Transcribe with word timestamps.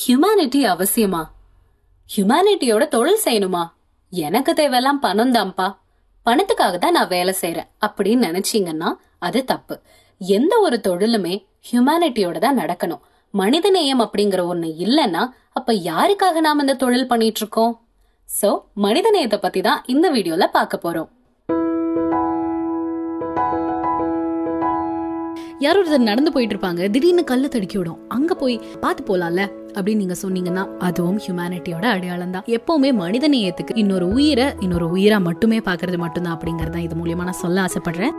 Humanity 0.00 0.60
அவசியமா? 0.72 1.20
ஹியூமனிட்டியோட 2.10 2.88
தொழில் 2.88 3.22
செய்யணுமா? 3.24 3.62
எனக்கு 4.12 4.52
தேவையெல்லாம் 4.52 5.00
பணம் 5.04 5.32
தான்ப்பா. 5.36 5.68
பணத்துக்காக 6.26 6.78
தான் 6.78 6.96
நான் 6.96 7.12
வேலை 7.14 7.34
செய்யறேன் 7.40 7.68
அப்படின்னு 7.86 8.26
நினைச்சீங்கன்னா 8.28 8.90
அது 9.18 9.44
தப்பு. 9.44 9.76
எந்த 10.20 10.60
ஒரு 10.60 10.80
தொழிலுமே 10.88 11.34
ஹியூமனிட்டியோட 11.70 12.38
தான் 12.38 12.60
நடக்கணும். 12.62 13.02
மனிதநேயம் 13.34 14.04
அப்படிங்கிற 14.06 14.44
ஒண்ணு 14.52 14.70
இல்லைன்னா 14.86 15.24
அப்ப 15.52 15.72
யாருக்காக 15.90 16.40
நாம் 16.40 16.58
இந்த 16.58 16.74
தொழில் 16.84 17.10
பண்ணிட்டு 17.14 17.42
இருக்கோம் 17.44 17.74
சோ 18.28 18.50
மனிதநேயத்தை 18.86 19.40
பத்தி 19.40 19.60
தான் 19.60 19.82
இந்த 19.86 20.08
வீடியோல 20.10 20.46
பார்க்க 20.58 20.84
போறோம். 20.86 21.10
யாரோ 25.64 25.78
ஒருத்தர் 25.80 26.08
நடந்து 26.08 26.32
போயிட்டு 26.32 26.54
இருப்பாங்க. 26.54 26.82
திடீர்னு 26.94 27.22
கல்லு 27.24 27.48
தடுக்கி 27.48 27.76
விடும். 27.78 28.00
அங்க 28.08 28.32
போய் 28.34 28.56
பார்த்து 28.82 29.02
போலாம்ல. 29.08 29.42
அப்படின்னு 29.76 29.96
நீங்க 29.96 30.16
சொன்னீங்கன்னா 30.22 30.64
அதுவும் 30.78 31.18
ஹியூமனிட்டியோட 31.18 31.84
அடையாளம் 31.84 32.30
தான். 32.30 32.44
எப்பவுமே 32.46 32.92
மனித 32.92 33.28
நேயத்துக்கு 33.28 33.74
இன்னொரு 33.74 34.08
உயிரை 34.08 34.46
இன்னொரு 34.60 34.88
உயிரா 34.96 35.20
மட்டுமே 35.20 35.58
பாக்குறது 35.58 35.98
மட்டும்தான் 35.98 36.38
அப்படிங்கறத 36.38 36.76
இது 36.76 36.96
மூலியமா 36.96 37.26
நான் 37.28 37.42
சொல்ல 37.44 37.66
ஆசைப்படுறேன். 37.66 38.14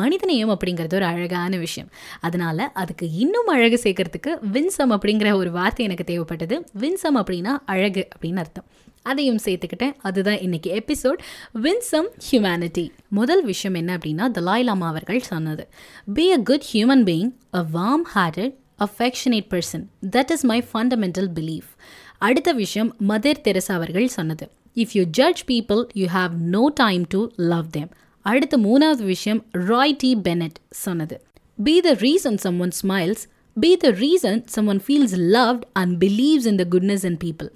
மனிதநேயம் 0.00 0.56
அப்படிங்கிறது 0.56 0.94
ஒரு 0.94 1.04
அழகான 1.04 1.56
விஷயம். 1.56 1.90
அதனால 2.20 2.70
அதுக்கு 2.74 3.06
இன்னும் 3.12 3.46
அழகு 3.46 3.80
சேர்க்கறதுக்கு 3.82 4.30
வின்சம் 4.52 4.90
அப்படிங்கிற 4.90 5.34
ஒரு 5.34 5.50
வார்த்தை 5.50 5.84
எனக்கு 5.86 6.06
தேவைப்பட்டது. 6.12 6.56
வின்சம் 6.78 7.16
அப்படின்னா 7.16 7.52
அழகு 7.66 8.08
அப்படின்னு 8.18 8.36
அர்த்தம். 8.36 8.64
அதையும் 9.02 9.38
சேர்த்துக்கிட்டேன். 9.44 9.94
அதுதான் 9.98 10.40
இன்னைக்கு 10.40 10.70
எபிசோட். 10.80 11.20
Winsome 11.62 12.08
humanity. 12.30 12.90
முதல் 13.08 13.44
விஷயம் 13.44 13.76
என்ன 13.76 13.96
அப்படின்னா 13.96 14.24
தலாய் 14.38 14.64
லாமா 14.64 14.86
அவர்கள் 14.86 15.20
சொன்னது. 15.20 15.68
Be 16.14 16.32
a 16.32 16.38
good 16.38 16.64
human 16.72 17.04
being 17.08 17.30
a 17.54 17.66
warm 17.74 18.06
hearted 18.14 18.54
affectionate 18.78 19.48
person 19.52 19.86
that 20.16 20.30
is 20.30 20.44
my 20.44 20.64
fundamental 20.72 21.30
belief 21.34 21.70
அடுத்த 22.18 22.52
விஷயம் 22.52 22.96
மதர் 23.08 23.42
தெரசா 23.44 23.72
அவர்கள் 23.72 24.08
சொன்னது. 24.08 24.50
If 24.74 24.92
you 24.92 25.04
judge 25.10 25.42
people 25.48 25.84
you 25.92 26.06
have 26.14 26.34
no 26.54 26.62
time 26.74 27.04
to 27.08 27.26
love 27.36 27.70
them 27.70 27.90
அடுத்த 28.22 28.54
மூணாவது 28.58 29.04
விஷயம் 29.04 29.40
ராய் 29.50 29.94
டி 30.00 30.10
பெனட் 30.16 30.58
சொன்னது. 30.84 31.16
Be 31.58 31.80
the 31.80 31.92
reason 32.04 32.38
someone 32.60 32.72
smiles 32.80 33.22
be 33.56 33.70
the 33.76 33.90
reason 33.90 34.40
someone 34.66 34.80
feels 34.86 35.14
loved 35.36 35.64
and 35.72 35.94
believes 36.04 36.48
in 36.50 36.60
the 36.62 36.66
goodness 36.70 37.06
and 37.10 37.20
people 37.24 37.50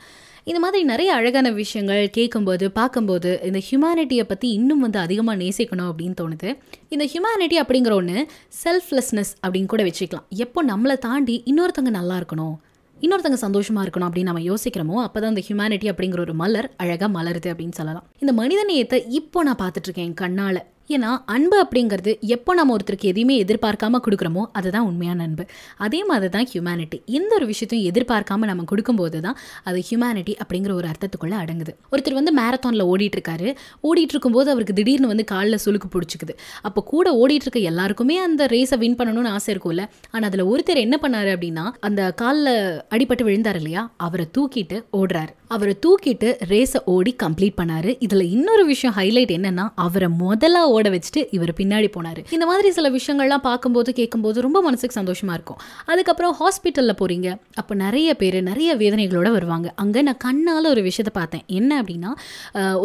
இந்த 0.45 0.59
மாதிரி 0.61 0.85
நிறைய 0.85 1.11
அழகான 1.15 1.51
விஷயங்கள் 1.51 2.11
கேட்கும்போது 2.11 2.71
பார்க்கும்போது 2.71 3.31
இந்த 3.45 3.61
ஹியூமனிட்டியை 3.69 4.23
பற்றி 4.23 4.49
இன்னும் 4.49 4.81
வந்து 4.81 4.99
அதிகமாக 4.99 5.37
நேசிக்கணும் 5.45 5.89
அப்படின்னு 5.91 6.17
தோணுது. 6.21 6.49
இந்த 6.89 7.05
ஹியூமனிட்டி 7.13 7.57
அப்படிங்கிற 7.63 7.93
ஒன்று 7.93 8.27
செல்ஃப்லெஸ்னஸ் 8.65 9.33
அப்படின்னு 9.45 9.67
கூட 9.67 9.83
வச்சுக்கலாம். 9.85 10.27
எப்போ 10.29 10.65
நம்மளை 10.65 10.97
தாண்டி 10.99 11.43
இன்னொருத்தவங்க 11.47 11.95
நல்லா 11.99 12.19
இருக்கணும்? 12.19 12.57
இன்னொருத்தங்க 13.05 13.39
சந்தோஷமா 13.41 13.81
இருக்கணும் 13.85 14.09
அப்படின்னு 14.09 14.31
நம்ம 14.31 14.41
யோசிக்கிறோமோ 14.41 15.09
அப்பதான் 15.09 15.29
இந்த 15.29 15.43
ஹியூமனிட்டி 15.49 15.89
அப்படிங்கிற 15.91 16.21
ஒரு 16.21 16.35
மலர் 16.35 16.71
அழகா 16.77 17.07
மலருது 17.07 17.51
அப்படின்னு 17.53 17.73
சொல்லலாம். 17.73 18.07
இந்த 18.19 18.33
மனிதநேயத்தை 18.43 19.05
இப்போ 19.09 19.43
நான் 19.43 19.61
பார்த்துட்டு 19.63 19.89
இருக்கேன் 19.89 20.15
என் 20.15 20.21
கண்ணால. 20.21 20.57
ஏன்னா 20.89 21.11
அன்பு 21.35 21.57
அப்படிங்கிறது 21.65 22.13
எப்போ 22.35 22.55
நம்ம 22.55 22.73
ஒருத்தருக்கு 22.77 23.11
எதையுமே 23.11 23.35
எதிர்பார்க்காம 23.45 24.01
கொடுக்குறோமோ 24.07 24.43
அதுதான் 24.59 24.87
உண்மையான 24.89 25.23
அன்பு. 25.27 25.45
அதே 25.87 26.01
மாதிரி 26.09 26.31
தான் 26.37 26.49
ஹியூமனிட்டி 26.53 26.99
எந்த 27.19 27.31
ஒரு 27.39 27.47
விஷயத்தையும் 27.51 27.87
எதிர்பார்க்காம 27.91 28.49
நம்ம 28.51 28.65
கொடுக்கும்போது 28.73 29.21
தான் 29.27 29.37
அது 29.69 29.79
ஹியூமனிட்டி 29.89 30.35
அப்படிங்கிற 30.43 30.73
ஒரு 30.81 30.89
அர்த்தத்துக்குள்ள 30.93 31.37
அடங்குது. 31.43 31.75
ஒருத்தர் 31.93 32.19
வந்து 32.21 32.35
மேரத்தானில் 32.41 32.85
ஓடிட்டு 32.93 33.19
இருக்காரு 33.19 33.49
ஓடிட்டு 33.89 34.15
இருக்கும்போது 34.17 34.51
அவருக்கு 34.55 34.77
திடீர்னு 34.81 35.13
வந்து 35.13 35.25
காலில் 35.33 35.63
சுழுக்கு 35.65 35.91
பிடிச்சிக்குது. 35.95 36.37
அப்போ 36.63 36.83
கூட 36.93 37.07
ஓடிட்டு 37.23 37.47
இருக்க 37.49 37.63
எல்லாருக்குமே 37.71 38.19
அந்த 38.27 38.49
ரேஸை 38.55 38.79
வின் 38.83 38.99
பண்ணணும்னு 39.01 39.33
ஆசை 39.37 39.51
இருக்கும்ல. 39.55 39.85
ஆனால் 40.11 40.29
அதில் 40.31 40.45
ஒருத்தர் 40.53 40.85
என்ன 40.87 40.99
பண்ணாரு 41.05 41.33
அப்படின்னா 41.37 41.67
அந்த 41.89 42.13
காலில் 42.23 42.53
அடிபட்டு 42.95 43.27
விழுந்தார் 43.29 43.61
இல்லையா 43.63 43.85
அவரை 43.97 44.29
தூக்கிட்டு 44.39 44.79
ஓடுறாரு. 45.01 45.33
அவரை 45.55 45.75
தூக்கிட்டு 45.87 46.29
ரேஸை 46.53 46.81
ஓடி 46.95 47.15
கம்ப்ளீட் 47.25 47.59
பண்ணாரு. 47.59 47.91
இதில் 47.99 48.31
இன்னொரு 48.37 48.65
விஷயம் 48.73 48.97
ஹைலைட் 49.01 49.35
என்னன்னா 49.39 49.67
அவரை 49.87 50.09
முதல்ல 50.23 50.61
ஓட 50.77 50.89
வச்சுட்டு 50.95 51.23
இவர் 51.37 51.53
பின்னாடி 51.61 51.89
போனாரு. 51.97 52.23
இந்த 52.37 52.45
மாதிரி 52.51 52.71
சில 52.79 52.91
விஷயங்கள்லாம் 52.99 53.45
பார்க்கும்போது 53.49 53.93
கேட்கும்போது 53.99 54.47
ரொம்ப 54.47 54.63
மனசுக்கு 54.67 54.99
சந்தோஷமாக 55.01 55.37
இருக்கும். 55.39 55.61
அதுக்கப்புறம் 55.93 56.35
ஹாஸ்பிட்டலில் 56.41 56.99
போகிறீங்க 57.01 57.29
அப்போ 57.63 57.75
நிறைய 57.85 58.09
பேர் 58.23 58.39
நிறைய 58.51 58.71
வேதனைகளோட 58.83 59.31
வருவாங்க. 59.37 59.69
அங்கே 59.85 60.03
நான் 60.09 60.23
கண்ணால் 60.27 60.73
ஒரு 60.75 60.85
விஷயத்தை 60.91 61.15
பார்த்தேன். 61.21 61.45
என்ன 61.61 61.83
அப்படின்னா 61.83 62.13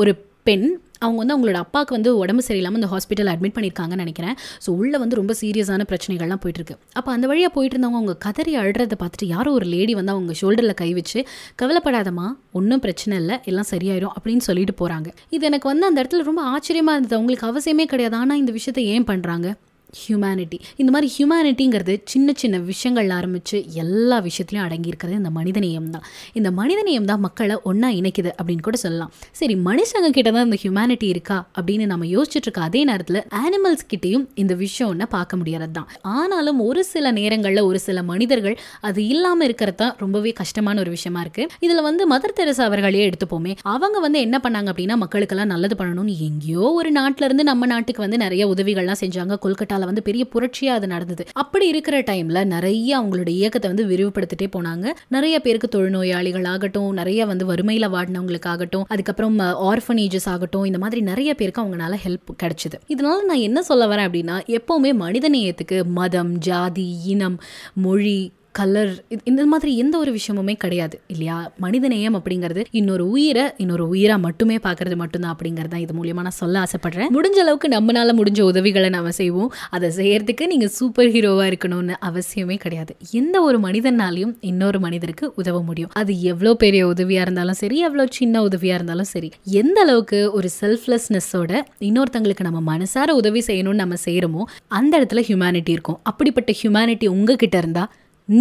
ஒரு 0.01 0.13
பெண் 0.49 0.69
அவங்க 1.01 1.19
வந்து 1.21 1.33
அவங்களோட 1.35 1.59
அப்பாவுக்கு 1.65 1.93
வந்து 1.97 2.11
உடம்பு 2.21 2.43
சரியில்லாமல் 2.47 2.79
இந்த 2.81 2.89
ஹாஸ்பிட்டல் 2.93 3.29
அட்மிட் 3.33 3.55
பண்ணியிருக்காங்கன்னு 3.57 4.03
நினைக்கிறேன். 4.05 4.35
ஸோ 4.65 4.69
உள்ளே 4.79 4.97
வந்து 5.03 5.19
ரொம்ப 5.19 5.33
சீரியஸான 5.41 5.85
பிரச்சனைகள்லாம் 5.91 6.41
போயிட்டு 6.43 6.59
இருக்கு 6.61 6.75
அப்போ 6.99 7.09
அந்த 7.15 7.25
வழியாக 7.31 7.51
போயிட்டு 7.55 7.75
இருந்தவங்க 7.75 7.99
அவங்க 8.01 8.15
கதறி 8.25 8.53
அழுறதை 8.61 8.97
பார்த்துட்டு 9.03 9.29
யாரோ 9.35 9.51
ஒரு 9.59 9.67
லேடி 9.73 9.95
வந்து 9.99 10.13
அவங்க 10.15 10.35
ஷோல்டரில் 10.41 10.77
கை 10.81 10.89
வச்சு 10.99 11.21
கவலைப்படாதம்மா 11.61 12.27
ஒன்றும் 12.59 12.83
பிரச்சனை 12.85 13.15
இல்லை 13.21 13.37
எல்லாம் 13.51 13.69
சரியாயிரும் 13.73 14.13
அப்படின்னு 14.17 14.45
சொல்லிட்டு 14.49 14.75
போகிறாங்க 14.81 15.09
இது 15.37 15.43
எனக்கு 15.51 15.67
வந்து 15.71 15.87
அந்த 15.89 15.97
இடத்துல 16.03 16.27
ரொம்ப 16.29 16.43
ஆச்சரியமாக 16.53 16.97
இருந்தது. 16.97 17.17
அவங்களுக்கு 17.19 17.49
அவசியமே 17.51 17.87
கிடையாது. 17.93 18.17
ஆனால் 18.21 18.41
இந்த 18.43 18.53
விஷயத்தை 18.59 18.85
ஏன் 18.95 19.09
பண்ணுறாங்க 19.11 19.47
ஹியூமனிட்டி 19.93 20.57
இந்த 20.77 20.91
மாதிரி 20.91 21.13
ஹியூமனிட்டிங்கிறது 21.17 22.01
சின்ன 22.03 22.33
சின்ன 22.37 22.57
விஷயங்கள் 22.57 23.09
ஆரம்பித்து 23.09 23.57
எல்லா 23.73 24.21
விஷயத்துலையும் 24.27 24.65
அடங்கியிருக்கிறது 24.65 25.15
இந்த 25.15 25.29
மனிதநேயம் 25.29 25.89
தான் 25.89 26.05
இந்த 26.33 26.51
மனிதநேயம் 26.51 27.05
தான் 27.05 27.19
மக்களை 27.19 27.55
ஒன்றா 27.63 27.89
இணைக்குது 27.89 28.31
அப்படின்னு 28.37 28.61
கூட 28.61 28.77
சொல்லலாம். 28.77 29.11
சரி 29.31 29.55
மனுஷங்க 29.55 30.09
கிட்ட 30.09 30.31
தான் 30.31 30.45
இந்த 30.49 30.59
ஹியூமனிட்டி 30.63 31.07
இருக்கா 31.09 31.37
அப்படின்னு 31.57 31.85
நம்ம 31.85 32.05
யோசிச்சுட்ருக்க 32.05 32.59
அதே 32.59 32.83
நேரத்தில் 32.83 33.19
ஆனிமல்ஸ் 33.43 33.85
கிட்டேயும் 33.93 34.25
இந்த 34.35 34.55
விஷயம் 34.55 34.89
ஒன்று 34.89 35.07
பார்க்க 35.07 35.37
முடியறது 35.37 35.71
தான் 35.71 35.87
ஆனாலும் 36.01 36.59
ஒரு 36.59 36.83
சில 36.83 37.11
நேரங்களில் 37.11 37.61
ஒரு 37.61 37.79
சில 37.79 38.03
மனிதர்கள் 38.03 38.57
அது 38.81 39.07
இல்லாமல் 39.07 39.47
இருக்கிறது 39.47 39.77
தான் 39.77 39.95
ரொம்பவே 39.97 40.31
கஷ்டமான 40.31 40.79
ஒரு 40.79 40.89
விஷயமா 40.89 41.21
இருக்குது 41.25 41.49
இதில் 41.59 41.81
வந்து 41.81 42.07
மதர் 42.07 42.37
தெரசா 42.39 42.63
அவர்களே 42.69 43.03
எடுத்துப்போமே. 43.09 43.55
அவங்க 43.63 43.99
வந்து 43.99 44.19
என்ன 44.19 44.37
பண்ணாங்க 44.43 44.69
அப்படின்னா 44.73 44.97
மக்களுக்கெல்லாம் 45.03 45.51
நல்லது 45.53 45.75
பண்ணணும்னு 45.75 46.15
எங்கேயோ 46.27 46.65
ஒரு 46.79 46.91
நாட்டிலேருந்து 46.91 47.43
நம்ம 47.51 47.65
நாட்டுக்கு 47.65 48.01
வந்து 48.01 48.17
நிறைய 48.17 48.47
உதவிகள்லாம் 48.53 49.01
செஞ்சாங்க. 49.03 49.37
கொல்கட்டா 49.45 49.77
கொல்கட்டால 49.79 49.89
வந்து 49.91 50.01
பெரிய 50.01 50.23
புரட்சியா 50.33 50.73
அது 50.77 50.87
நடந்தது. 50.87 51.23
அப்படி 51.33 51.67
இருக்கிற 51.67 52.01
டைம்ல 52.01 52.43
நிறைய 52.45 52.99
அவங்களோட 52.99 53.29
இயக்கத்தை 53.29 53.71
வந்து 53.73 53.85
விரிவுபடுத்திட்டே 53.91 54.47
போனாங்க. 54.55 54.87
நிறைய 55.07 55.39
பேருக்கு 55.39 55.69
தொழுநோயாளிகள் 55.75 56.47
ஆகட்டும் 56.47 56.93
நிறைய 56.93 57.25
வந்து 57.25 57.45
வறுமையில 57.53 57.87
வாடினவங்களுக்காகட்டும் 57.95 58.87
அதுக்கப்புறம் 58.87 59.39
ஆர்ஃபனேஜஸ் 59.39 60.29
ஆகட்டும் 60.33 60.63
இந்த 60.63 60.77
மாதிரி 60.77 61.01
நிறைய 61.01 61.33
பேருக்கு 61.33 61.63
அவங்களால 61.63 61.97
ஹெல்ப் 62.05 62.35
கிடைச்சது. 62.43 62.77
இதனால 62.87 63.23
நான் 63.29 63.45
என்ன 63.47 63.61
சொல்ல 63.61 63.85
வரேன் 63.87 64.09
அப்படின்னா 64.09 64.37
எப்பவுமே 64.57 64.91
மனிதநேயத்துக்கு 65.05 65.77
மதம் 65.99 66.33
ஜாதி 66.37 66.89
இனம் 67.05 67.37
மொழி 67.73 68.19
கலர் 68.51 68.91
இந்த 69.23 69.45
மாதிரி 69.45 69.77
எந்த 69.77 69.97
ஒரு 69.97 70.11
விஷயமுமே 70.11 70.53
கிடையாது 70.53 70.99
இல்லையா? 71.07 71.51
மனிதநேயம் 71.61 72.15
அப்படிங்கிறது 72.19 72.65
இன்னொரு 72.71 73.09
உயிரை 73.09 73.43
இன்னொரு 73.57 73.85
உயிரா 73.93 74.19
மட்டுமே 74.19 74.55
பார்க்கறது 74.55 74.95
மட்டும்தான் 74.95 75.33
அப்படிங்கிறது 75.35 75.67
தான் 75.67 75.79
இது 75.79 75.93
மூலியமா 75.93 76.21
நான் 76.27 76.37
சொல்ல 76.39 76.65
ஆசைப்படுறேன். 76.65 77.09
முடிஞ்ச 77.17 77.37
அளவுக்கு 77.39 77.67
நம்மளால 77.67 78.15
முடிஞ்ச 78.19 78.41
உதவிகளை 78.41 78.89
நம்ம 78.89 79.11
செய்வோம். 79.11 79.51
அதை 79.69 79.89
செய்யறதுக்கு 79.97 80.47
நீங்க 80.47 80.67
சூப்பர் 80.67 81.07
ஹீரோவா 81.07 81.45
இருக்கணும்னு 81.51 81.95
அவசியமே 82.09 82.55
கிடையாது. 82.55 82.95
எந்த 83.11 83.41
ஒரு 83.41 83.59
மனிதனாலையும் 83.59 84.33
இன்னொரு 84.41 84.79
மனிதருக்கு 84.79 85.33
உதவ 85.35 85.61
முடியும். 85.61 85.91
அது 85.93 86.21
எவ்வளோ 86.21 86.53
பெரிய 86.53 86.87
உதவியா 86.87 87.21
இருந்தாலும் 87.21 87.53
சரி 87.53 87.77
எவ்வளோ 87.79 88.05
சின்ன 88.09 88.43
உதவியா 88.47 88.73
இருந்தாலும் 88.79 89.11
சரி. 89.13 89.31
எந்த 89.43 89.81
அளவுக்கு 89.81 90.31
ஒரு 90.31 90.49
செல்ஃப்லெஸ்னஸோட 90.61 91.61
இன்னொருத்தங்களுக்கு 91.79 92.47
நம்ம 92.49 92.77
மனசார 92.77 93.09
உதவி 93.09 93.43
செய்யணும்னு 93.47 93.83
நம்ம 93.83 93.95
செய்யறோமோ 94.05 94.43
அந்த 94.67 94.93
இடத்துல 94.99 95.23
ஹியூமனிட்டி 95.29 95.69
இருக்கும். 95.69 95.99
அப்படிப்பட்ட 96.03 96.53
ஹியூமனிட்டி 96.61 97.07
உங்ககிட்ட 97.07 97.57
இருந்தா 97.57 97.85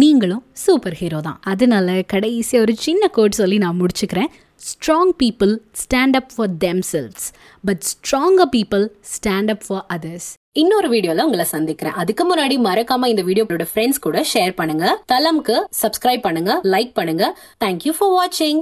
நீங்களும் 0.01 0.43
சூப்பர் 0.63 0.97
ஹீரோ 1.01 1.19
தான். 1.27 1.39
அதனால 1.51 2.01
கடைசியாக 2.13 2.65
ஒரு 2.65 2.75
சின்ன 2.87 3.07
கோட் 3.17 3.39
சொல்லி 3.41 3.57
நான் 3.63 3.79
முடிச்சுக்கிறேன். 3.81 4.31
Strong 4.69 5.13
people 5.21 5.53
stand 5.81 6.17
up 6.19 6.31
for 6.35 6.51
themselves 6.91 7.25
but 7.67 7.83
stronger 7.91 8.51
people 8.55 8.85
stand 9.13 9.51
up 9.53 9.63
for 9.67 9.85
others 9.95 10.27
இன்னொரு 10.61 10.87
வீடியோல 10.93 11.25
உங்களை 11.27 11.45
சந்திக்கிறேன். 11.55 11.95
அதுக்கு 12.01 12.23
முன்னாடி 12.29 12.55
மறக்காம 12.67 13.07
இந்த 13.13 13.23
வீடியோ 13.29 13.45
ஃப்ரெண்ட்ஸ் 13.71 14.03
கூட 14.05 14.25
ஷேர் 14.33 14.53
பண்ணுங்க. 14.59 14.85
தலம்க்கு 15.13 15.55
சப்ஸ்கிரைப் 15.81 16.25
பண்ணுங்க 16.27 16.53
லைக் 16.73 16.91
பண்ணுங்க. 16.99 17.25
தேங்க்யூ 17.65 17.93
ஃபார் 17.99 18.13
வாட்சிங் 18.19 18.61